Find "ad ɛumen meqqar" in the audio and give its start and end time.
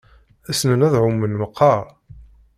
0.87-1.85